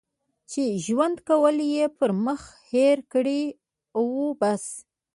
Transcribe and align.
چې 0.51 0.63
ژوند 0.85 1.17
کول 1.29 1.57
یې 1.73 1.85
پر 1.97 2.09
مخ 2.25 2.41
هېر 2.71 2.97
کړي 3.13 3.43
او 3.97 4.05
بس. 4.39 4.65